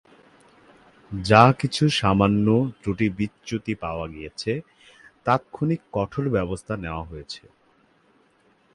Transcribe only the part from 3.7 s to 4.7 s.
পাওয়া গেছে,